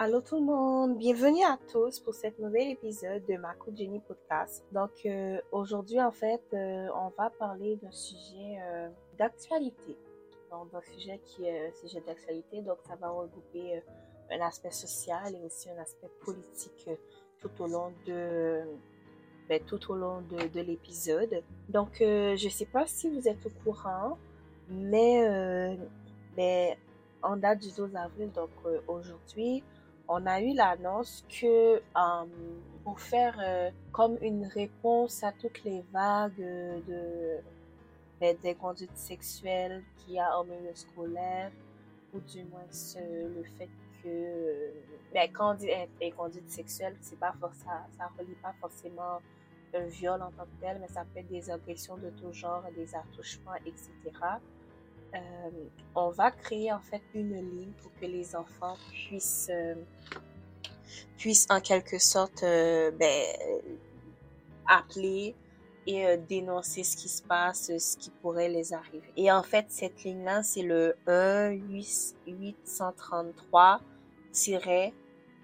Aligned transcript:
Allô 0.00 0.20
tout 0.20 0.36
le 0.36 0.44
monde, 0.44 0.96
bienvenue 0.96 1.42
à 1.42 1.58
tous 1.72 1.98
pour 1.98 2.14
cet 2.14 2.38
nouvel 2.38 2.68
épisode 2.68 3.26
de 3.26 3.36
ma 3.36 3.56
Jenny 3.74 3.98
Podcast. 3.98 4.64
Donc 4.70 4.92
euh, 5.04 5.40
aujourd'hui 5.50 6.00
en 6.00 6.12
fait, 6.12 6.40
euh, 6.54 6.86
on 6.94 7.08
va 7.20 7.30
parler 7.30 7.74
d'un 7.82 7.90
sujet 7.90 8.60
euh, 8.62 8.88
d'actualité. 9.18 9.98
Donc 10.52 10.70
d'un 10.70 10.82
sujet 10.82 11.20
qui 11.24 11.46
est 11.46 11.66
un 11.66 11.72
sujet 11.72 12.00
d'actualité, 12.06 12.62
donc 12.62 12.76
ça 12.86 12.94
va 12.94 13.10
regrouper 13.10 13.82
un 14.30 14.40
aspect 14.40 14.70
social 14.70 15.34
et 15.34 15.44
aussi 15.44 15.68
un 15.68 15.82
aspect 15.82 16.10
politique 16.24 16.88
tout 17.40 17.50
au 17.58 17.66
long 17.66 17.92
de 18.06 18.60
ben, 19.48 19.60
tout 19.66 19.90
au 19.90 19.96
long 19.96 20.20
de, 20.20 20.46
de 20.46 20.60
l'épisode. 20.60 21.42
Donc 21.68 21.96
je 21.98 22.48
sais 22.48 22.66
pas 22.66 22.86
si 22.86 23.10
vous 23.10 23.26
êtes 23.26 23.44
au 23.46 23.50
courant, 23.64 24.16
mais 24.68 25.76
mais 26.36 26.78
en 27.20 27.36
date 27.36 27.58
du 27.58 27.72
12 27.76 27.96
avril, 27.96 28.30
donc 28.30 28.50
aujourd'hui, 28.86 29.64
on 30.08 30.26
a 30.26 30.40
eu 30.40 30.54
l'annonce 30.54 31.24
que 31.28 31.76
euh, 31.76 31.80
pour 32.84 33.00
faire 33.00 33.36
euh, 33.40 33.70
comme 33.92 34.16
une 34.22 34.46
réponse 34.46 35.22
à 35.22 35.32
toutes 35.32 35.62
les 35.64 35.82
vagues 35.92 36.38
de 36.38 37.36
ben, 38.20 38.36
des 38.42 38.54
conduites 38.54 38.96
sexuelles 38.96 39.84
qu'il 39.98 40.14
y 40.14 40.18
a 40.18 40.40
au 40.40 40.44
milieu 40.44 40.74
scolaire, 40.74 41.52
ou 42.12 42.20
du 42.20 42.42
moins 42.44 42.64
le 42.96 43.42
fait 43.56 43.68
que 44.02 44.72
ben, 45.12 45.30
quand 45.32 45.52
on 45.52 45.54
dit 45.54 45.68
des 46.00 46.10
conduites 46.10 46.50
sexuelles, 46.50 46.96
pas 47.20 47.34
ça, 47.52 47.86
ça 47.96 48.10
relie 48.18 48.34
pas 48.42 48.54
forcément 48.60 49.20
un 49.74 49.86
viol 49.86 50.20
en 50.22 50.30
tant 50.30 50.44
que 50.44 50.60
tel, 50.60 50.78
mais 50.80 50.88
ça 50.88 51.04
peut 51.04 51.20
être 51.20 51.28
des 51.28 51.50
agressions 51.50 51.96
de 51.96 52.10
tout 52.10 52.32
genre, 52.32 52.64
des 52.74 52.94
attouchements, 52.94 53.54
etc. 53.66 53.90
Euh, 55.14 55.18
on 55.94 56.10
va 56.10 56.30
créer 56.30 56.70
en 56.72 56.80
fait 56.80 57.02
une 57.14 57.34
ligne 57.34 57.72
pour 57.82 57.90
que 57.94 58.04
les 58.06 58.36
enfants 58.36 58.76
puissent 58.92 59.48
euh, 59.50 59.74
puissent 61.16 61.46
en 61.50 61.60
quelque 61.60 61.98
sorte 61.98 62.42
euh, 62.42 62.90
ben, 62.90 63.24
appeler 64.66 65.34
et 65.86 66.18
dénoncer 66.18 66.84
ce 66.84 66.98
qui 66.98 67.08
se 67.08 67.22
passe, 67.22 67.72
ce 67.78 67.96
qui 67.96 68.10
pourrait 68.10 68.50
les 68.50 68.74
arriver. 68.74 69.10
Et 69.16 69.32
en 69.32 69.42
fait, 69.42 69.64
cette 69.70 70.04
ligne-là, 70.04 70.42
c'est 70.42 70.60
le 70.60 70.94
1 71.06 71.52
833 72.26 73.80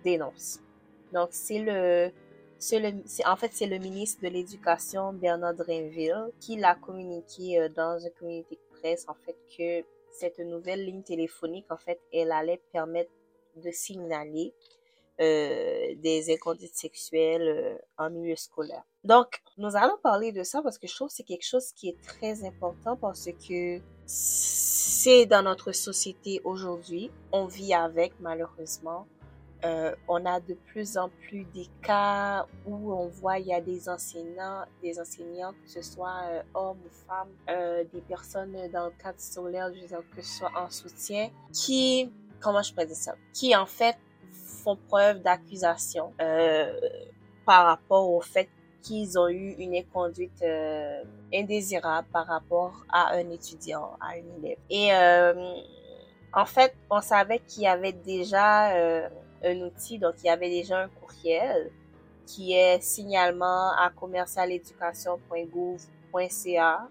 dénonce. 0.04 0.60
Donc, 1.14 1.30
c'est 1.30 1.60
le, 1.60 2.12
c'est 2.58 3.26
en 3.26 3.36
fait, 3.36 3.52
c'est 3.54 3.66
le 3.66 3.78
ministre 3.78 4.20
de 4.22 4.28
l'Éducation, 4.28 5.14
Bernard 5.14 5.54
Drainville, 5.54 6.30
qui 6.40 6.56
l'a 6.56 6.74
communiqué 6.74 7.66
dans 7.74 8.04
un 8.04 8.10
communiqué 8.10 8.58
en 9.08 9.14
fait 9.14 9.36
que 9.56 9.84
cette 10.12 10.38
nouvelle 10.38 10.84
ligne 10.84 11.02
téléphonique, 11.02 11.66
en 11.70 11.76
fait, 11.76 12.00
elle 12.12 12.32
allait 12.32 12.60
permettre 12.72 13.10
de 13.56 13.70
signaler 13.70 14.54
euh, 15.20 15.94
des 15.96 16.32
inconduites 16.32 16.74
sexuelles 16.74 17.48
euh, 17.48 17.78
en 17.98 18.10
milieu 18.10 18.36
scolaire. 18.36 18.82
Donc, 19.04 19.42
nous 19.58 19.76
allons 19.76 19.96
parler 20.02 20.32
de 20.32 20.42
ça 20.42 20.60
parce 20.62 20.78
que 20.78 20.86
je 20.86 20.94
trouve 20.94 21.08
que 21.08 21.14
c'est 21.14 21.24
quelque 21.24 21.46
chose 21.46 21.72
qui 21.72 21.88
est 21.88 22.00
très 22.02 22.44
important 22.44 22.96
parce 22.96 23.28
que 23.46 23.80
c'est 24.06 25.26
dans 25.26 25.42
notre 25.42 25.72
société 25.72 26.40
aujourd'hui. 26.44 27.10
On 27.32 27.46
vit 27.46 27.74
avec, 27.74 28.12
malheureusement. 28.20 29.06
Euh, 29.64 29.94
on 30.08 30.26
a 30.26 30.40
de 30.40 30.54
plus 30.54 30.98
en 30.98 31.08
plus 31.08 31.44
des 31.54 31.66
cas 31.82 32.46
où 32.66 32.92
on 32.92 33.06
voit 33.08 33.38
il 33.38 33.46
y 33.46 33.54
a 33.54 33.62
des 33.62 33.88
enseignants, 33.88 34.64
des 34.82 35.00
enseignants, 35.00 35.52
que 35.52 35.70
ce 35.70 35.80
soit 35.80 36.20
euh, 36.26 36.42
hommes 36.52 36.78
ou 36.84 36.90
femmes, 37.08 37.30
euh, 37.48 37.82
des 37.90 38.02
personnes 38.02 38.54
dans 38.70 38.86
le 38.86 38.92
cadre 39.02 39.18
scolaire, 39.18 39.70
que 40.14 40.20
ce 40.20 40.38
soit 40.38 40.52
en 40.54 40.68
soutien, 40.68 41.30
qui, 41.50 42.12
comment 42.40 42.60
je 42.60 42.74
peux 42.74 42.86
ça, 42.90 43.14
qui 43.32 43.56
en 43.56 43.64
fait 43.64 43.96
font 44.62 44.76
preuve 44.88 45.22
d'accusation 45.22 46.12
par 47.46 47.66
rapport 47.66 48.10
au 48.10 48.20
fait 48.20 48.48
qu'ils 48.82 49.18
ont 49.18 49.28
eu 49.28 49.52
une 49.52 49.82
conduite 49.86 50.44
indésirable 51.32 52.08
par 52.12 52.26
rapport 52.26 52.84
à 52.90 53.14
un 53.14 53.30
étudiant, 53.30 53.96
à 54.00 54.10
un 54.10 54.42
élève. 54.42 54.58
Et 54.68 54.90
en 56.32 56.46
fait, 56.46 56.74
on 56.90 57.00
savait 57.00 57.38
qu'il 57.40 57.62
y 57.62 57.66
avait 57.66 57.92
déjà 57.92 59.10
un 59.44 59.60
outil. 59.60 59.98
Donc, 59.98 60.14
il 60.22 60.26
y 60.26 60.30
avait 60.30 60.50
déjà 60.50 60.80
un 60.80 60.88
courriel 60.88 61.70
qui 62.26 62.54
est 62.54 62.82
signalement 62.82 63.70
à 63.72 63.90
commercialeducation.gouv.ca 63.94 66.88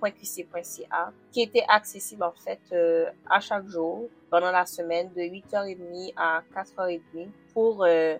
.qc.ca 0.00 1.12
qui 1.30 1.42
était 1.42 1.64
accessible 1.68 2.24
en 2.24 2.32
fait 2.32 2.60
euh, 2.72 3.10
à 3.28 3.40
chaque 3.40 3.66
jour 3.66 4.08
pendant 4.30 4.50
la 4.50 4.66
semaine 4.66 5.10
de 5.14 5.22
8h30 5.22 6.12
à 6.16 6.42
4h30 6.54 7.28
pour 7.52 7.84
euh, 7.84 8.16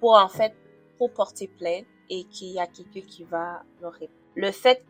pour 0.00 0.14
en 0.14 0.28
fait 0.28 0.54
pour 0.96 1.12
porter 1.12 1.48
plainte 1.48 1.86
et 2.10 2.24
qu'il 2.24 2.48
y 2.48 2.58
a 2.58 2.66
quelqu'un 2.66 3.06
qui 3.06 3.24
va 3.24 3.62
le 3.80 3.88
répondre. 3.88 4.12
Le 4.34 4.50
fait 4.50 4.82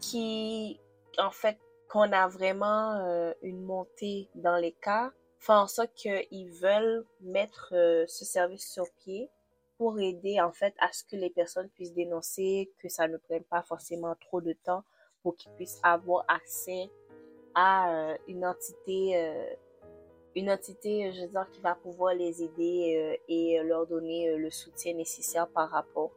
qu'en 1.16 1.30
fait 1.30 1.58
qu'on 1.88 2.12
a 2.12 2.28
vraiment 2.28 3.00
euh, 3.00 3.32
une 3.42 3.62
montée 3.62 4.28
dans 4.34 4.56
les 4.56 4.72
cas 4.72 5.10
fait 5.38 5.52
en 5.52 5.66
sorte 5.66 5.92
qu'ils 5.94 6.50
veulent 6.50 7.04
mettre 7.20 7.72
euh, 7.72 8.04
ce 8.08 8.24
service 8.24 8.70
sur 8.70 8.90
pied 9.04 9.30
pour 9.76 9.98
aider 10.00 10.40
en 10.40 10.52
fait 10.52 10.74
à 10.80 10.92
ce 10.92 11.04
que 11.04 11.16
les 11.16 11.30
personnes 11.30 11.68
puissent 11.70 11.94
dénoncer, 11.94 12.70
que 12.78 12.88
ça 12.88 13.06
ne 13.06 13.16
prenne 13.16 13.44
pas 13.44 13.62
forcément 13.62 14.14
trop 14.20 14.40
de 14.40 14.52
temps 14.52 14.82
pour 15.22 15.36
qu'ils 15.36 15.52
puissent 15.52 15.80
avoir 15.82 16.24
accès 16.28 16.90
à 17.54 17.92
euh, 17.92 18.16
une 18.26 18.44
entité, 18.44 19.16
euh, 19.16 19.54
une 20.34 20.50
entité, 20.50 21.12
je 21.12 21.22
veux 21.22 21.28
dire, 21.28 21.46
qui 21.52 21.60
va 21.60 21.76
pouvoir 21.76 22.14
les 22.14 22.42
aider 22.42 23.20
et 23.28 23.60
leur 23.62 23.86
donner 23.86 24.36
le 24.36 24.50
soutien 24.50 24.94
nécessaire 24.94 25.48
par 25.48 25.70
rapport 25.70 26.10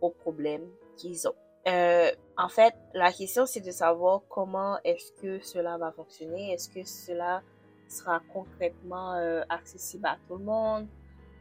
aux 0.00 0.10
problèmes 0.10 0.68
qu'ils 0.96 1.26
ont. 1.28 1.34
en 1.66 2.48
fait, 2.48 2.74
la 2.92 3.12
question 3.12 3.46
c'est 3.46 3.60
de 3.60 3.70
savoir 3.70 4.22
comment 4.28 4.78
est-ce 4.84 5.12
que 5.12 5.40
cela 5.40 5.78
va 5.78 5.92
fonctionner. 5.92 6.52
Est-ce 6.52 6.68
que 6.68 6.84
cela 6.84 7.42
sera 7.88 8.20
concrètement 8.32 9.14
euh, 9.14 9.42
accessible 9.48 10.06
à 10.06 10.18
tout 10.26 10.36
le 10.36 10.44
monde? 10.44 10.86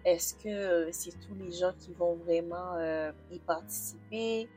Est-ce 0.05 0.33
que 0.35 0.49
euh, 0.49 0.89
c'est 0.91 1.11
tous 1.21 1.33
les 1.35 1.51
gens 1.51 1.71
qui 1.79 1.93
vont 1.93 2.15
vraiment 2.15 2.75
euh, 2.75 3.11
y 3.31 3.39
participer? 3.39 4.49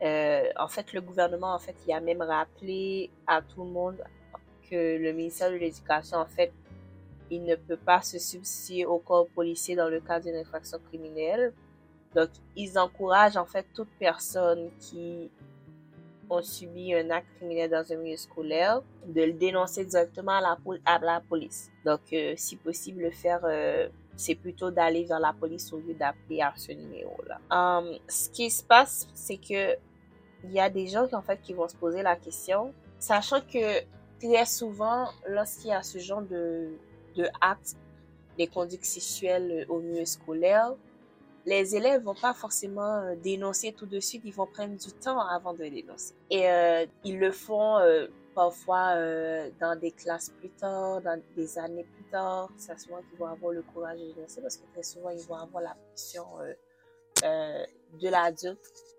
en 0.56 0.69
fait, 0.69 0.92
le 0.92 1.00
gouvernement, 1.00 1.54
en 1.54 1.58
fait, 1.58 1.76
il 1.86 1.92
a 1.92 2.00
même 2.00 2.22
rappelé 2.22 3.10
à 3.26 3.42
tout 3.42 3.64
le 3.64 3.70
monde 3.70 4.02
que 4.69 4.98
le 4.98 5.12
ministère 5.12 5.50
de 5.50 5.56
l'Éducation, 5.56 6.19
en 6.19 6.26
fait, 6.26 6.52
il 7.30 7.44
ne 7.44 7.54
peut 7.54 7.76
pas 7.76 8.03
se 8.03 8.18
substituer 8.18 8.84
au 8.84 8.98
corps 8.98 9.28
policier 9.28 9.76
dans 9.76 9.88
le 9.88 10.00
cas 10.00 10.20
d'une 10.20 10.36
infraction 10.36 10.78
criminelle. 10.88 11.53
Donc, 12.14 12.30
ils 12.56 12.78
encouragent, 12.78 13.36
en 13.36 13.47
fait, 13.47 13.66
toute 13.74 13.91
personne 13.98 14.70
qui 14.78 15.30
ont 16.31 16.42
subi 16.42 16.94
un 16.94 17.10
acte 17.10 17.28
criminel 17.37 17.70
dans 17.70 17.92
un 17.92 17.97
milieu 17.97 18.16
scolaire, 18.16 18.82
de 19.06 19.22
le 19.22 19.32
dénoncer 19.32 19.84
directement 19.84 20.32
à 20.84 20.98
la, 20.98 21.20
police. 21.20 21.70
Donc, 21.84 22.00
euh, 22.12 22.34
si 22.37 22.56
possible, 22.56 23.03
le 23.03 23.10
faire, 23.10 23.41
euh, 23.44 23.88
c'est 24.16 24.34
plutôt 24.34 24.70
d'aller 24.70 25.04
vers 25.04 25.20
la 25.20 25.32
police 25.32 25.72
au 25.72 25.78
lieu 25.78 25.94
d'appeler 25.94 26.41
à 26.41 26.53
ce 26.56 26.72
numéro-là. 26.72 27.38
Um, 27.50 27.98
ce 28.09 28.31
qui 28.31 28.50
se 28.50 28.65
passe, 28.65 29.06
c'est 29.15 29.36
que 29.36 29.76
il 30.44 30.53
y 30.53 30.60
a 30.60 30.70
des 30.70 30.86
gens 30.86 31.06
qui, 31.06 31.15
en 31.15 31.22
fait, 31.22 31.41
qui 31.41 31.53
vont 31.54 31.69
se 31.69 31.76
poser 31.76 32.03
la 32.03 32.16
question, 32.16 32.72
sachant 32.98 33.41
que 33.41 33.81
très 34.20 34.47
souvent, 34.47 35.09
lorsqu'il 35.28 35.70
y 35.70 35.72
a 35.72 35.82
ce 35.82 35.98
genre 35.98 36.22
de, 36.22 36.70
de 37.16 37.28
actes, 37.41 37.76
des 38.38 38.47
conduites 38.47 38.84
sexuelles 38.84 39.66
au 39.69 39.81
milieu 39.81 40.04
scolaire, 40.04 40.75
les 41.46 41.76
élèves 41.76 42.02
vont 42.02 42.14
pas 42.14 42.34
forcément 42.34 42.96
euh, 42.96 43.14
dénoncer 43.14 43.72
tout 43.72 43.86
de 43.86 44.00
suite, 44.00 44.22
ils 44.24 44.34
vont 44.34 44.46
prendre 44.46 44.76
du 44.76 44.92
temps 44.92 45.20
avant 45.20 45.54
de 45.54 45.64
dénoncer. 45.64 46.14
Et 46.28 46.50
euh, 46.50 46.84
ils 47.04 47.18
le 47.18 47.30
font 47.30 47.78
euh, 47.78 48.08
parfois 48.34 48.96
dans 49.60 49.78
des 49.80 49.92
classes 49.92 50.30
plus 50.40 50.50
tard, 50.50 51.00
dans 51.00 51.18
des 51.36 51.58
années 51.58 51.84
plus 51.84 52.04
tard. 52.10 52.50
C'est 52.58 52.78
souvent 52.78 53.00
qu'ils 53.08 53.18
vont 53.18 53.28
avoir 53.28 53.52
le 53.52 53.62
courage 53.62 53.98
de 53.98 54.12
dénoncer 54.12 54.42
parce 54.42 54.56
que 54.56 54.66
très 54.72 54.82
souvent 54.82 55.10
ils 55.10 55.24
vont 55.26 55.36
avoir 55.36 55.62
la 55.62 55.74
pression 55.88 56.26
de 57.22 58.09
l'adulte 58.09 58.59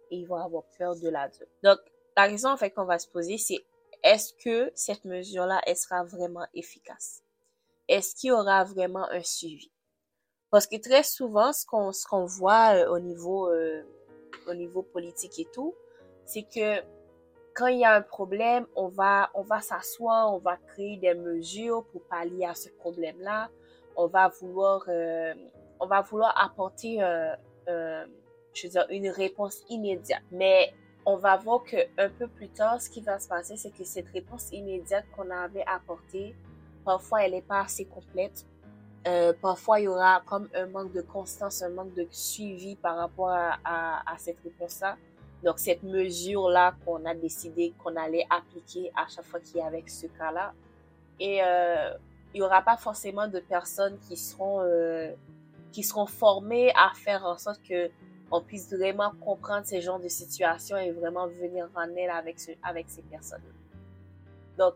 et 0.10 0.18
ils 0.18 0.26
vont 0.26 0.38
avoir 0.38 0.64
peur 0.78 0.96
de 0.96 1.10
l'adulte. 1.10 1.52
Donc 1.64 1.78
la 2.16 2.30
question 2.30 2.50
en 2.50 2.58
fait 2.58 2.72
qu'on 2.72 2.86
va 2.86 2.98
se 2.98 3.08
poser 3.08 3.38
c'est 3.38 3.64
est-ce 4.02 4.34
que 4.44 4.72
cette 4.74 5.06
mesure-là 5.06 5.62
elle 5.68 5.78
sera 5.78 6.04
vraiment 6.04 6.48
efficace? 6.56 7.22
Est-ce 7.88 8.16
qu'il 8.16 8.30
y 8.30 8.32
aura 8.32 8.64
vraiment 8.64 9.08
un 9.12 9.22
suivi? 9.22 9.70
Parce 10.50 10.66
que 10.66 10.78
très 10.78 11.04
souvent, 11.04 11.52
ce 11.52 11.66
qu'on 11.66 11.92
ce 11.92 12.08
voit 12.40 12.76
euh, 12.76 12.90
au 12.90 13.00
niveau 13.00 13.50
euh, 13.50 13.84
au 14.48 14.54
niveau 14.54 14.82
politique 14.82 15.40
et 15.40 15.48
tout, 15.54 15.76
c'est 16.26 16.44
que 16.44 16.82
quand 17.54 17.68
il 17.68 17.80
y 17.80 17.86
a 17.86 17.94
un 17.96 18.02
problème, 18.02 18.66
on 18.76 18.88
va 18.88 19.30
on 19.34 19.42
va 19.42 19.60
s'asseoir, 19.60 20.34
on 20.34 20.38
va 20.38 20.58
créer 20.58 20.98
des 20.98 21.16
mesures 21.16 21.84
pour 21.92 22.02
pallier 22.04 22.46
à 22.46 22.56
ce 22.56 22.70
problème-là. 22.70 23.50
On 23.98 24.08
va 24.08 24.30
vouloir 24.30 24.86
euh, 24.88 25.34
on 25.80 25.88
va 25.88 26.02
vouloir 26.02 26.34
apporter 26.42 27.00
je 28.54 28.64
veux 28.64 28.70
dire 28.70 28.86
une 28.90 29.10
réponse 29.10 29.64
immédiate. 29.70 30.24
Mais 30.32 30.74
on 31.06 31.18
va 31.18 31.36
voir 31.38 31.64
que 31.64 31.78
un 31.98 32.10
peu 32.10 32.28
plus 32.28 32.50
tard, 32.50 32.82
ce 32.82 32.90
qui 32.90 33.02
va 33.02 33.20
se 33.20 33.28
passer, 33.28 33.58
c'est 33.58 33.72
que 33.72 33.84
cette 33.84 34.08
réponse 34.10 34.52
immédiate 34.52 35.06
qu'on 35.16 35.30
avait 35.30 35.66
apportée, 35.68 36.36
parfois 36.86 37.24
elle 37.24 37.32
n'est 37.32 37.42
pas 37.42 37.62
assez 37.62 37.86
complète 37.86 38.46
Euh, 39.08 39.32
parfois, 39.42 39.80
il 39.80 39.84
y 39.84 39.88
aura 39.88 40.22
comme 40.26 40.50
un 40.54 40.66
manque 40.68 40.92
de 40.92 41.02
constance, 41.02 41.62
un 41.62 41.70
manque 41.70 41.94
de 41.94 42.06
suivi 42.12 42.76
par 42.76 42.98
rapport 42.98 43.30
à, 43.30 43.58
à, 43.64 44.18
cette 44.18 44.40
réponse-là. 44.44 44.98
Donc, 45.44 45.60
cette 45.60 45.84
mesure-là 45.84 46.76
qu'on 46.84 47.06
a 47.06 47.16
décidé 47.16 47.74
qu'on 47.82 47.96
allait 47.96 48.26
appliquer 48.30 48.92
à 48.96 49.08
chaque 49.08 49.26
fois 49.26 49.40
qu'il 49.40 49.58
y 49.58 49.62
avait 49.62 49.84
ce 49.88 50.08
cas-là. 50.08 50.54
Et 51.20 51.42
euh, 51.42 51.94
il 52.34 52.42
n'y 52.42 52.46
aura 52.46 52.62
pas 52.62 52.76
forcément 52.76 53.28
de 53.28 53.40
personnes 53.40 53.98
qui 54.00 54.18
seront, 54.18 54.62
euh, 54.62 55.14
qui 55.72 55.84
seront 55.84 56.06
formées 56.06 56.72
à 56.76 56.92
faire 56.96 57.24
en 57.24 57.38
sorte 57.38 57.62
que 57.64 57.90
on 58.30 58.42
puisse 58.42 58.74
vraiment 58.74 59.12
comprendre 59.22 59.66
ces 59.66 59.80
genres 59.80 60.02
de 60.02 60.10
situations 60.10 60.76
et 60.76 60.92
vraiment 60.92 61.28
venir 61.28 61.70
en 61.76 61.88
aide 61.96 62.10
avec, 62.10 62.40
ce, 62.42 62.52
avec 62.62 62.90
ces 62.90 63.02
personnes. 63.04 63.42
Donc, 64.58 64.74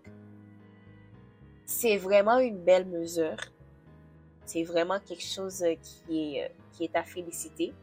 c'est 1.66 1.98
vraiment 1.98 2.40
une 2.40 2.64
belle 2.64 2.86
mesure. 2.86 3.36
C'est 4.52 4.64
vraiment 4.66 5.00
quelque 5.00 5.24
chose 5.24 5.64
qui 5.82 6.36
est, 6.36 6.52
qui 6.74 6.84
est 6.84 6.96
à 6.98 7.04
féliciter. 7.04 7.74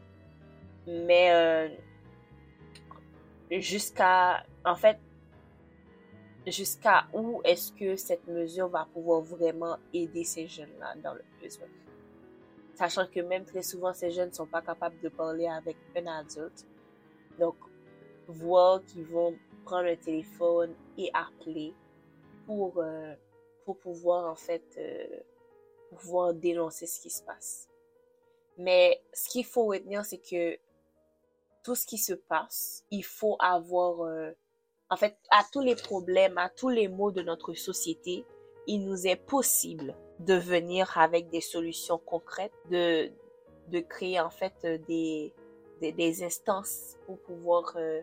Mais 0.85 1.33
euh, 1.33 1.67
jusqu'à, 3.59 4.45
en 4.63 4.75
fait, 4.75 4.99
jusqu'à 6.45 7.07
où 7.11 7.41
est-ce 7.43 7.71
que 7.71 7.95
cette 7.95 8.27
mesure 8.27 8.67
va 8.67 8.87
pouvoir 8.93 9.21
vraiment 9.21 9.77
aider 9.95 10.23
ces 10.23 10.45
jeunes-là 10.45 10.93
dans 11.03 11.15
le 11.15 11.23
besoin? 11.41 11.65
Sachant 12.75 13.07
que 13.07 13.21
même 13.21 13.45
très 13.45 13.63
souvent, 13.63 13.91
ces 13.91 14.11
jeunes 14.11 14.29
ne 14.29 14.35
sont 14.35 14.45
pas 14.45 14.61
capables 14.61 14.99
de 15.01 15.09
parler 15.09 15.47
avec 15.47 15.75
un 15.95 16.05
adulte. 16.05 16.67
Donc, 17.39 17.55
voir 18.27 18.85
qu'ils 18.85 19.07
vont 19.07 19.33
prendre 19.65 19.85
le 19.85 19.97
téléphone 19.97 20.75
et 20.99 21.09
appeler 21.15 21.73
pour, 22.45 22.77
euh, 22.77 23.15
pour 23.65 23.79
pouvoir, 23.79 24.31
en 24.31 24.35
fait, 24.35 24.63
euh, 24.77 25.19
pouvoir 25.89 26.33
dénoncer 26.33 26.85
ce 26.85 26.99
qui 26.99 27.09
se 27.09 27.23
passe. 27.23 27.67
Mais 28.57 29.01
ce 29.13 29.29
qu'il 29.29 29.45
faut 29.45 29.65
retenir, 29.65 30.05
c'est 30.05 30.17
que 30.17 30.57
tout 31.63 31.75
ce 31.75 31.85
qui 31.85 31.97
se 31.97 32.13
passe, 32.13 32.83
il 32.91 33.03
faut 33.03 33.37
avoir, 33.39 34.01
euh, 34.01 34.31
en 34.89 34.97
fait, 34.97 35.17
à 35.31 35.43
tous 35.51 35.61
les 35.61 35.75
problèmes, 35.75 36.37
à 36.37 36.49
tous 36.49 36.69
les 36.69 36.87
maux 36.87 37.11
de 37.11 37.21
notre 37.21 37.53
société, 37.53 38.25
il 38.67 38.85
nous 38.85 39.07
est 39.07 39.15
possible 39.15 39.95
de 40.19 40.35
venir 40.35 40.97
avec 40.97 41.29
des 41.29 41.41
solutions 41.41 41.97
concrètes, 41.97 42.53
de, 42.69 43.11
de 43.67 43.79
créer 43.79 44.19
en 44.19 44.29
fait 44.29 44.53
des, 44.87 45.33
des, 45.79 45.91
des 45.91 46.23
instances 46.23 46.97
pour 47.05 47.19
pouvoir 47.19 47.73
euh, 47.77 48.01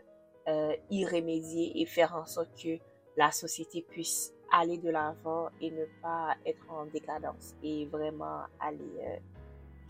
euh, 0.48 0.76
y 0.90 1.04
remédier 1.04 1.80
et 1.80 1.86
faire 1.86 2.14
en 2.14 2.26
sorte 2.26 2.50
que 2.62 2.78
la 3.16 3.32
société 3.32 3.82
puisse 3.82 4.32
aller 4.52 4.78
de 4.78 4.90
l'avant 4.90 5.48
et 5.60 5.70
ne 5.70 5.84
pas 6.02 6.36
être 6.44 6.64
en 6.70 6.86
décadence 6.86 7.54
et 7.62 7.86
vraiment 7.86 8.42
aller 8.60 9.20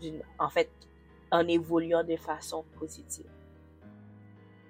euh, 0.03 0.19
en 0.39 0.49
fait 0.49 0.69
en 1.31 1.47
évoluant 1.47 2.03
de 2.03 2.15
façon 2.15 2.63
positive. 2.79 3.29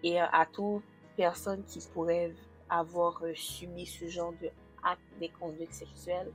Et 0.03 0.19
à 0.19 0.47
toute 0.51 0.83
personne 1.15 1.63
qui 1.63 1.79
pourrait 1.93 2.33
avoir 2.69 3.21
subi 3.33 3.85
ce 3.85 4.07
genre 4.07 4.33
de 4.41 4.49
actes 4.83 5.01
des 5.19 5.29
conduites 5.29 5.73
sexuelles, 5.73 6.31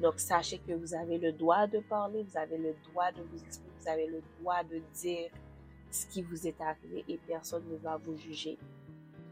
donc, 0.00 0.14
sachez 0.20 0.58
que 0.58 0.72
vous 0.72 0.94
avez 0.94 1.18
le 1.18 1.32
droit 1.32 1.66
de 1.66 1.80
parler, 1.80 2.22
vous 2.22 2.36
avez 2.36 2.56
le 2.56 2.74
droit 2.90 3.10
de 3.10 3.22
vous 3.22 3.42
exprimer, 3.42 3.72
vous 3.80 3.88
avez 3.88 4.06
le 4.06 4.22
droit 4.38 4.62
de 4.62 4.80
dire 4.94 5.30
ce 5.90 6.06
qui 6.06 6.22
vous 6.22 6.46
est 6.46 6.60
arrivé 6.60 7.04
et 7.08 7.18
personne 7.26 7.64
ne 7.68 7.76
va 7.78 7.96
vous 7.96 8.16
juger. 8.16 8.58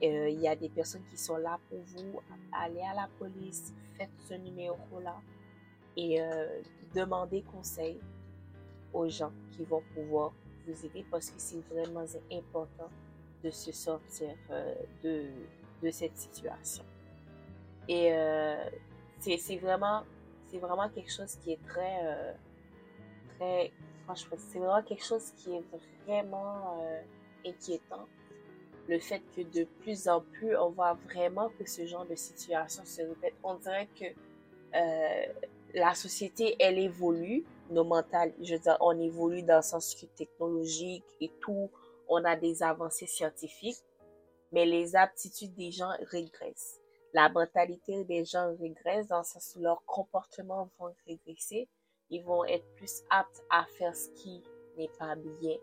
Euh, 0.03 0.29
il 0.29 0.41
y 0.41 0.49
a 0.49 0.55
des 0.55 0.69
personnes 0.69 1.05
qui 1.11 1.17
sont 1.17 1.37
là 1.37 1.59
pour 1.69 1.79
vous. 1.79 2.21
Allez 2.53 2.83
à 2.83 2.95
la 2.95 3.09
police, 3.19 3.73
faites 3.95 4.11
ce 4.29 4.35
numéro-là 4.35 5.17
et 5.97 6.21
euh, 6.21 6.63
demandez 6.95 7.43
conseil 7.43 7.99
aux 8.93 9.09
gens 9.09 9.33
qui 9.53 9.65
vont 9.65 9.83
pouvoir 9.95 10.33
vous 10.67 10.87
aider 10.87 11.05
parce 11.11 11.31
que 11.31 11.39
c'est 11.39 11.63
vraiment 11.71 12.05
important 12.31 12.91
de 13.43 13.51
se 13.51 13.73
sortir 13.73 14.35
euh, 14.51 14.75
de, 15.03 15.27
de 15.83 15.91
cette 15.91 16.17
situation. 16.17 16.85
Et 17.89 18.13
c'est 19.21 19.57
vraiment 19.59 20.03
c'est 20.47 20.59
vraiment 20.59 20.89
quelque 20.89 21.11
chose 21.11 21.37
qui 21.43 21.53
est 21.53 21.65
très, 21.67 21.99
euh, 22.03 22.33
très, 23.37 23.73
franchement, 24.05 24.37
c'est 24.39 24.59
vraiment 24.59 24.83
quelque 24.83 25.05
chose 25.05 25.31
qui 25.37 25.55
est 25.55 25.65
vraiment 26.07 26.79
euh, 26.81 27.03
inquiétant. 27.47 28.07
Le 28.89 28.99
fait 28.99 29.23
que 29.35 29.43
de 29.43 29.65
plus 29.81 30.09
en 30.09 30.21
plus, 30.21 30.57
on 30.57 30.71
voit 30.71 30.97
vraiment 31.07 31.49
que 31.59 31.69
ce 31.69 31.87
genre 31.87 32.07
de 32.07 32.15
situation 32.15 32.85
se 32.85 33.03
répète. 33.03 33.35
On 33.43 33.55
dirait 33.55 33.89
que 33.99 34.05
euh, 34.75 35.33
la 35.75 35.95
société, 35.95 36.57
elle 36.61 36.79
évolue, 36.79 37.45
nos 37.71 37.85
mentales, 37.85 38.33
je 38.41 38.55
veux 38.55 38.61
dire, 38.61 38.77
on 38.81 38.99
évolue 38.99 39.43
dans 39.43 39.57
le 39.57 39.63
sens 39.63 39.97
technologique 40.17 41.05
et 41.21 41.31
tout, 41.41 41.69
on 42.09 42.25
a 42.25 42.37
des 42.37 42.63
avancées 42.63 43.07
scientifiques, 43.07 43.83
mais 44.53 44.65
les 44.65 44.95
aptitudes 44.95 45.55
des 45.55 45.73
gens 45.73 45.91
régressent 46.11 46.81
la 47.17 47.31
mentalité 47.31 48.05
des 48.05 48.27
gens 48.27 48.55
régresse 48.61 49.09
dans 49.09 49.19
le 49.19 49.25
sens 49.25 49.55
où 49.57 49.63
leurs 49.63 49.83
comportements 49.87 50.69
vont 50.79 50.95
régresser. 51.07 51.67
Ils 52.11 52.23
vont 52.23 52.45
être 52.45 52.67
plus 52.75 53.03
aptes 53.09 53.43
à 53.49 53.65
faire 53.79 53.97
ce 53.97 54.11
qui 54.11 54.43
n'est 54.77 54.91
pas 54.99 55.15
bien 55.17 55.57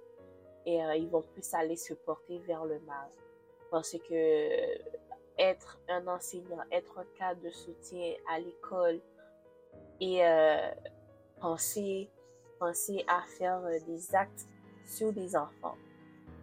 et 0.66 0.84
euh, 0.84 0.96
ils 0.96 1.10
vont 1.10 1.22
plus 1.22 1.54
aller 1.54 1.76
se 1.76 1.94
porter 1.94 2.40
vers 2.40 2.66
le 2.66 2.80
mal. 2.82 3.10
Parce 3.72 3.98
que 4.08 4.50
être 5.38 5.80
un 5.90 6.08
enseignant, 6.08 6.60
être 6.72 7.00
un 7.00 7.06
cadre 7.18 7.42
de 7.42 7.50
soutien 7.50 8.14
à 8.30 8.40
l'école 8.40 9.00
et 10.00 10.24
euh, 10.24 10.72
penser, 11.42 12.10
penser 12.60 13.04
à 13.08 13.22
faire 13.40 13.60
euh, 13.66 13.80
des 13.88 14.16
actes 14.16 14.48
sur 14.86 15.12
des 15.12 15.36
enfants 15.36 15.78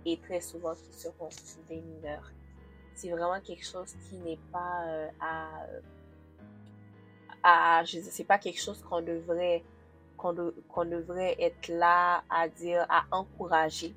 et 0.04 0.18
très 0.18 0.40
souvent 0.40 0.74
qui 0.74 0.92
seront 0.92 1.28
des 1.68 1.76
mineurs 1.76 2.32
c'est 3.00 3.10
vraiment 3.10 3.40
quelque 3.40 3.64
chose 3.64 3.94
qui 4.08 4.16
n'est 4.16 4.38
pas 4.52 5.10
à, 5.20 5.48
à 7.42 7.84
je 7.84 8.00
sais 8.00 8.24
pas 8.24 8.38
quelque 8.38 8.60
chose 8.60 8.82
qu'on 8.82 9.00
devrait 9.00 9.62
qu'on 10.16 10.84
devrait 10.84 11.34
être 11.38 11.68
là 11.68 12.22
à 12.28 12.48
dire 12.48 12.84
à 12.90 13.04
encourager 13.10 13.94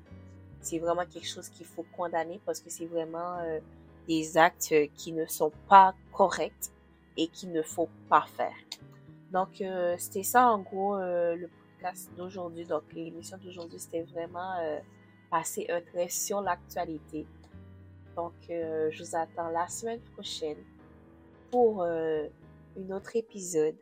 c'est 0.64 0.78
vraiment 0.78 1.06
quelque 1.06 1.26
chose 1.26 1.48
qu'il 1.48 1.66
faut 1.66 1.84
condamner 1.96 2.40
parce 2.44 2.60
que 2.60 2.70
c'est 2.70 2.86
vraiment 2.86 3.38
euh, 3.38 3.60
des 4.08 4.36
actes 4.36 4.74
qui 4.94 5.12
ne 5.12 5.26
sont 5.26 5.52
pas 5.68 5.94
corrects 6.12 6.70
et 7.16 7.28
qu'il 7.28 7.52
ne 7.52 7.62
faut 7.62 7.88
pas 8.08 8.26
faire 8.36 8.56
donc 9.32 9.60
euh, 9.60 9.94
c'était 9.98 10.22
ça 10.22 10.48
en 10.48 10.58
gros 10.58 10.96
le 10.98 11.48
podcast 11.76 12.10
d'aujourd'hui 12.16 12.64
donc 12.64 12.82
l'émission 12.92 13.36
d'aujourd'hui 13.38 13.78
c'était 13.78 14.02
vraiment 14.02 14.54
passer 15.30 15.66
un 15.70 15.80
trait 15.80 16.08
sur 16.08 16.40
l'actualité 16.40 17.26
donc, 18.16 18.32
euh, 18.50 18.90
je 18.90 19.02
vous 19.02 19.16
attends 19.16 19.48
la 19.48 19.68
semaine 19.68 20.00
prochaine 20.12 20.58
pour 21.50 21.82
euh, 21.82 22.26
un 22.78 22.90
autre 22.90 23.16
épisode 23.16 23.76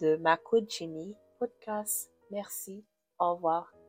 de 0.00 0.16
Ma 0.16 0.38
Jenny 0.68 1.14
podcast. 1.38 2.10
Merci. 2.30 2.84
Au 3.18 3.34
revoir. 3.34 3.79